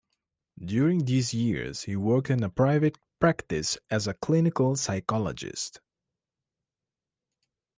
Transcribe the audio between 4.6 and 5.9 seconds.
psychologist.